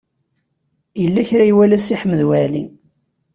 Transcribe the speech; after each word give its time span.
Yella 1.01 1.21
kra 1.27 1.43
i 1.45 1.49
iwala 1.51 1.77
Si 1.85 1.95
Ḥmed 2.01 2.21
Waɛli. 2.27 2.63